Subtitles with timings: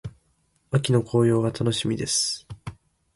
[0.71, 2.47] 秋の紅葉が楽しみです。